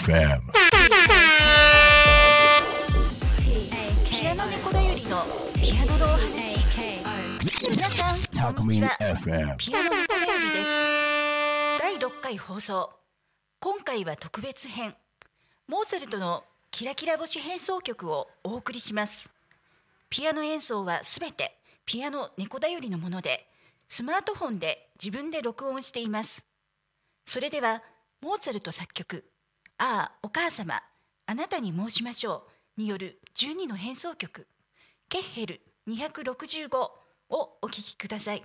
[0.00, 0.40] FM
[4.08, 5.22] ピアノ猫だよりの
[5.62, 6.56] ピアノのお話。
[7.68, 8.14] 皆さ
[8.50, 8.96] んこんにちは
[9.58, 11.80] ピアノ猫だよりです。
[11.80, 12.90] 第6回放送。
[13.60, 14.94] 今回は特別編。
[15.68, 19.28] モーツァルトのキラキラ星変奏曲をお送りします。
[20.08, 23.46] ピアノ演奏はすべてピアノ猫だよりのもので
[23.86, 26.46] スマートフォンで自分で録音しています。
[27.26, 27.82] それでは
[28.22, 29.26] モーツァルト作曲
[29.82, 30.82] 「ああお母様
[31.24, 34.46] あなたに申しましょう」による12の変奏曲
[35.08, 36.68] 「ケッヘル265」
[37.30, 38.44] をお聴きください。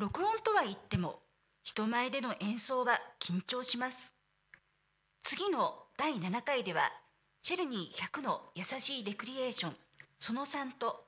[0.00, 1.20] 録音とは言っても
[1.62, 4.14] 人前での演奏は緊張します。
[5.22, 6.90] 次の第7回では
[7.42, 9.76] チェルニー100の優しいレクリエーション
[10.18, 11.04] その3と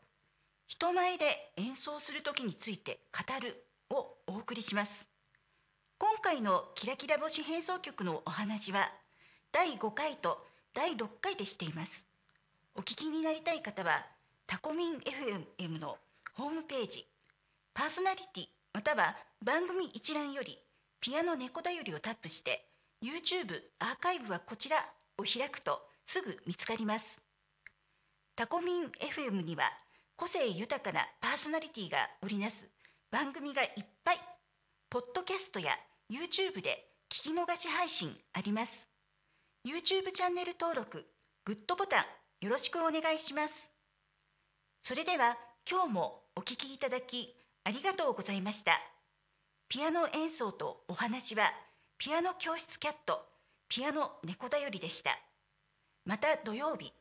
[0.67, 1.25] 人前で
[1.57, 5.09] 演奏する時について語るをお送りします。
[5.97, 8.93] 今回のキラキラ星変奏曲のお話は
[9.53, 12.07] 第5回と第6回でしています。
[12.75, 14.05] お聞きになりたい方は
[14.47, 15.97] タコミン FM の
[16.35, 17.07] ホームページ
[17.73, 20.59] パーソナリティまたは番組一覧より
[21.01, 22.65] ピアノ猫だよりをタップして
[23.03, 24.77] YouTube アーカイブはこちら
[25.19, 27.21] を開くとすぐ見つかります。
[28.37, 29.65] タコミン FM には
[30.17, 32.69] 個性豊かなパーソナリティが織りなす。
[33.11, 34.21] 番組がいっぱい。
[34.89, 35.73] ポッドキャストや
[36.11, 38.89] YouTube で聞き逃し配信あります。
[39.67, 41.05] YouTube チャンネル登録
[41.45, 42.05] グッドボタン
[42.41, 43.73] よろしくお願いします。
[44.83, 45.37] それでは
[45.69, 48.73] 今日もお聴きいただきありがとうございました。
[49.69, 51.45] ピアノ演奏とお話は
[51.99, 53.25] ピアノ教室キャット
[53.69, 55.19] ピアノ猫だよりでした。
[56.05, 56.93] また土曜日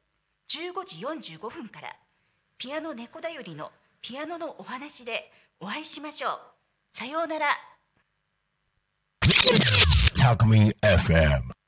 [0.49, 1.95] 15時45分から
[2.57, 6.39] ピアノ猫だよりのピアノのお話でお会いしましょう。
[6.91, 7.47] さようなら。
[10.15, 11.60] Talk Me FM